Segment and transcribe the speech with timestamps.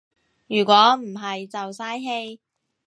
[0.47, 2.39] 如果唔係就嘥氣